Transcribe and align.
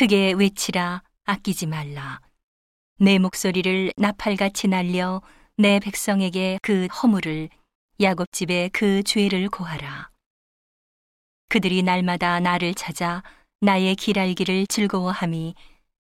크게 0.00 0.32
외치라 0.32 1.02
아끼지 1.24 1.66
말라. 1.66 2.22
내 2.96 3.18
목소리를 3.18 3.92
나팔같이 3.98 4.66
날려 4.66 5.20
내 5.58 5.78
백성에게 5.78 6.58
그 6.62 6.86
허물을 6.86 7.50
야곱 8.00 8.32
집에 8.32 8.70
그 8.72 9.02
죄를 9.02 9.50
고하라. 9.50 10.08
그들이 11.50 11.82
날마다 11.82 12.40
나를 12.40 12.72
찾아 12.72 13.22
나의 13.60 13.94
길 13.94 14.18
알기를 14.18 14.68
즐거워함이 14.68 15.54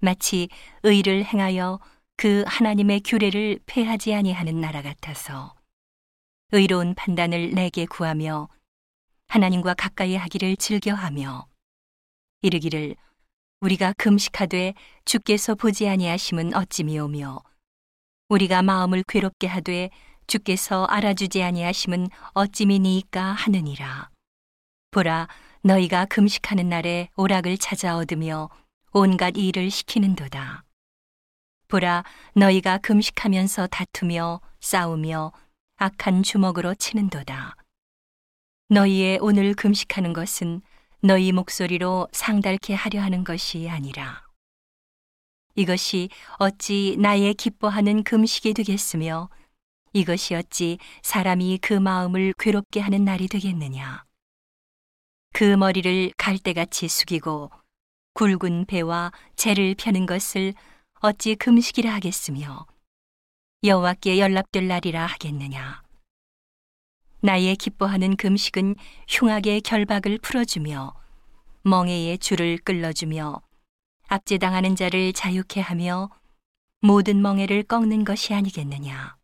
마치 0.00 0.48
의를 0.84 1.24
행하여 1.24 1.80
그 2.16 2.44
하나님의 2.46 3.00
규례를 3.00 3.58
폐하지 3.66 4.14
아니하는 4.14 4.60
나라 4.60 4.82
같아서 4.82 5.56
의로운 6.52 6.94
판단을 6.94 7.50
내게 7.56 7.86
구하며 7.86 8.50
하나님과 9.26 9.74
가까이 9.74 10.14
하기를 10.14 10.58
즐겨하며 10.58 11.48
이르기를 12.42 12.94
우리가 13.60 13.92
금식하되 13.98 14.72
주께서 15.04 15.54
보지 15.54 15.86
아니하심은 15.86 16.54
어찌미오며? 16.54 17.42
우리가 18.30 18.62
마음을 18.62 19.04
괴롭게 19.06 19.46
하되 19.46 19.90
주께서 20.26 20.84
알아주지 20.86 21.42
아니하심은 21.42 22.08
어찌미니이까 22.32 23.22
하느니라? 23.22 24.08
보라 24.92 25.28
너희가 25.62 26.06
금식하는 26.06 26.70
날에 26.70 27.10
오락을 27.16 27.58
찾아 27.58 27.98
얻으며 27.98 28.48
온갖 28.92 29.36
일을 29.36 29.70
시키는도다. 29.70 30.64
보라 31.68 32.04
너희가 32.34 32.78
금식하면서 32.78 33.66
다투며 33.66 34.40
싸우며 34.60 35.32
악한 35.76 36.22
주먹으로 36.22 36.74
치는도다. 36.76 37.56
너희의 38.70 39.18
오늘 39.20 39.52
금식하는 39.52 40.14
것은 40.14 40.62
너희 41.02 41.32
목소리로 41.32 42.08
상달케 42.12 42.74
하려 42.74 43.00
하는 43.00 43.24
것이 43.24 43.68
아니라 43.70 44.22
이것이 45.54 46.10
어찌 46.38 46.96
나의 46.98 47.34
기뻐하는 47.34 48.04
금식이 48.04 48.52
되겠으며 48.54 49.30
이것이 49.92 50.34
어찌 50.34 50.78
사람이 51.02 51.58
그 51.62 51.72
마음을 51.72 52.34
괴롭게 52.38 52.80
하는 52.80 53.04
날이 53.04 53.28
되겠느냐. 53.28 54.04
그 55.32 55.44
머리를 55.44 56.12
갈대같이 56.16 56.88
숙이고 56.88 57.50
굵은 58.14 58.66
배와 58.66 59.10
재를 59.36 59.74
펴는 59.76 60.06
것을 60.06 60.54
어찌 61.00 61.34
금식이라 61.34 61.92
하겠으며 61.94 62.66
여호와께 63.64 64.18
연락될 64.18 64.68
날이라 64.68 65.06
하겠느냐. 65.06 65.82
나의 67.22 67.56
기뻐하는 67.56 68.16
금식은 68.16 68.76
흉악의 69.08 69.60
결박을 69.62 70.18
풀어주며 70.18 70.94
멍에의 71.62 72.18
줄을 72.18 72.58
끌어주며 72.58 73.42
압제당하는 74.08 74.76
자를 74.76 75.12
자유케 75.12 75.60
하며 75.60 76.10
모든 76.80 77.20
멍에를 77.20 77.62
꺾는 77.64 78.04
것이 78.04 78.32
아니겠느냐. 78.34 79.16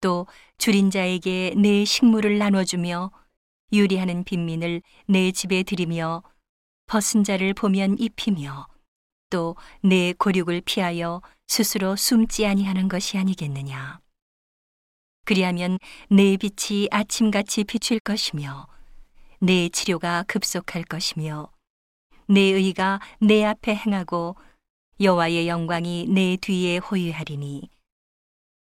또 0.00 0.26
줄인 0.58 0.90
자에게 0.90 1.54
내 1.56 1.84
식물을 1.84 2.38
나눠주며 2.38 3.10
유리하는 3.72 4.24
빈민을 4.24 4.82
내 5.06 5.30
집에 5.30 5.62
들이며 5.62 6.22
벗은 6.86 7.22
자를 7.22 7.54
보면 7.54 7.98
입히며 7.98 8.66
또 9.30 9.54
내 9.82 10.12
고륙을 10.12 10.60
피하여 10.62 11.22
스스로 11.46 11.94
숨지 11.94 12.46
아니하는 12.46 12.88
것이 12.88 13.16
아니겠느냐. 13.16 14.00
그리하면 15.30 15.78
내 16.08 16.36
빛이 16.36 16.88
아침같이 16.90 17.62
비출 17.62 18.00
것이며 18.00 18.66
내 19.38 19.68
치료가 19.68 20.24
급속할 20.26 20.82
것이며 20.82 21.52
내 22.26 22.40
의가 22.40 22.98
내 23.20 23.44
앞에 23.44 23.76
행하고 23.76 24.34
여호와의 25.00 25.46
영광이 25.46 26.08
내 26.08 26.36
뒤에 26.36 26.78
호유하리니 26.78 27.70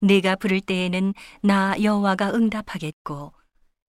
내가 0.02 0.36
부를 0.36 0.60
때에는 0.60 1.14
나 1.40 1.74
여호와가 1.82 2.34
응답하겠고 2.34 3.32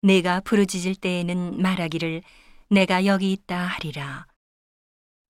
내가 0.03 0.38
부르짖을 0.38 0.94
때에는 0.94 1.60
말하기를 1.60 2.22
내가 2.69 3.04
여기 3.04 3.32
있다 3.32 3.59
하리라. 3.59 4.28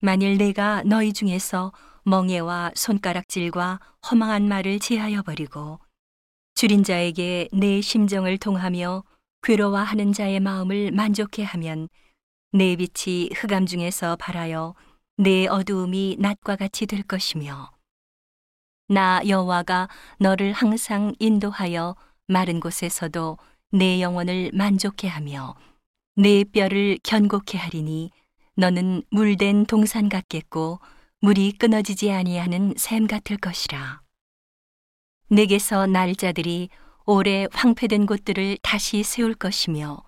만일 0.03 0.37
내가 0.37 0.83
너희 0.85 1.15
중에서 1.15 1.73
멍에와 2.05 2.73
손가락질과 2.75 3.81
허망한 4.11 4.47
말을 4.47 4.79
제하여 4.79 5.23
버리고 5.23 5.81
줄인 6.61 6.85
자에게 6.85 7.49
내 7.55 7.81
심정을 7.81 8.37
통하며 8.37 9.03
괴로워하는 9.43 10.13
자의 10.13 10.41
마음을 10.41 10.91
만족해 10.91 11.43
하면 11.43 11.89
내 12.53 12.77
빛이 12.77 13.31
흑암 13.35 13.65
중에서 13.65 14.17
발하여 14.17 14.75
내 15.17 15.47
어두움이 15.47 16.17
낮과 16.19 16.57
같이 16.57 16.85
될 16.85 17.03
것이며 17.03 17.71
나 18.89 19.23
여호와가 19.27 19.89
너를 20.19 20.53
항상 20.53 21.15
인도하여 21.19 21.97
마른 22.27 22.61
곳에서도 22.61 23.39
내 23.73 24.03
영혼을 24.03 24.51
만족해 24.53 25.09
하며 25.09 25.55
내 26.15 26.45
뼈를 26.45 26.99
견고케 27.03 27.57
하리니 27.57 28.11
너는 28.57 29.03
물된 29.11 29.65
동산 29.65 30.11
같겠고 30.11 30.79
물이 31.23 31.53
끊어지지 31.53 32.13
아니하는 32.13 32.75
샘 32.77 33.07
같을 33.07 33.39
것이라. 33.39 34.03
내게서 35.33 35.87
날자들이 35.87 36.71
오래 37.07 37.47
황폐된 37.53 38.07
곳들을 38.07 38.59
다시 38.63 39.05
세울 39.05 39.35
것이며 39.35 40.03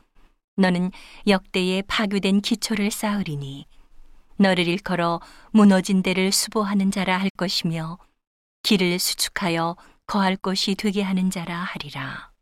너는 0.57 0.91
역대에 1.29 1.83
파괴된 1.83 2.41
기초를 2.41 2.91
쌓으리니 2.91 3.67
너를 4.37 4.67
일컬어 4.67 5.21
무너진 5.53 6.03
데를 6.03 6.33
수보하는 6.33 6.91
자라 6.91 7.19
할 7.19 7.31
것이며 7.37 7.99
길을 8.65 8.99
수축하여 8.99 9.77
거할 10.07 10.37
곳이 10.37 10.75
되게 10.75 11.03
하는 11.03 11.31
자라 11.31 11.57
하리라. 11.57 12.33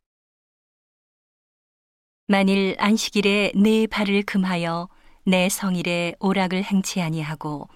만일 2.28 2.76
안식일에 2.78 3.52
내 3.56 3.86
발을 3.86 4.22
금하여 4.22 4.88
내 5.26 5.50
성일에 5.50 6.14
오락을 6.18 6.64
행치 6.64 7.02
아니하고 7.02 7.68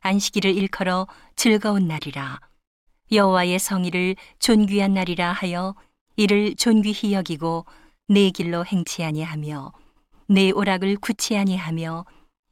안식일을 0.00 0.56
일컬어 0.56 1.06
즐거운 1.36 1.86
날이라 1.86 2.49
여호와의 3.12 3.58
성일을 3.58 4.16
존귀한 4.38 4.94
날이라 4.94 5.32
하여 5.32 5.74
이를 6.16 6.54
존귀히 6.54 7.12
여기고 7.12 7.66
내 8.08 8.30
길로 8.30 8.64
행치 8.64 9.02
아니하며 9.02 9.72
내 10.28 10.50
오락을 10.50 10.96
굳지 10.96 11.36
아니하며 11.36 12.04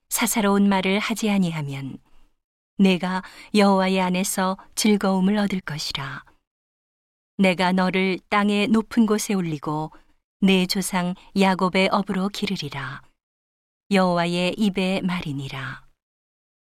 사사로운 0.09 0.69
말을 0.69 0.99
하지 0.99 1.31
아니하면 1.31 1.99
내가 2.77 3.23
여호와의 3.55 4.01
안에서 4.01 4.57
즐거움을 4.75 5.37
얻을 5.37 5.61
것이라. 5.61 6.25
내가 7.37 7.73
너를 7.73 8.19
땅의 8.29 8.69
높은 8.69 9.07
곳에 9.07 9.35
올리고 9.35 9.93
내 10.41 10.67
조상 10.67 11.15
야곱의 11.39 11.89
업으로 11.93 12.29
기르리라. 12.29 13.03
여호와의 13.91 14.55
입의 14.59 15.03
말이니라 15.03 15.88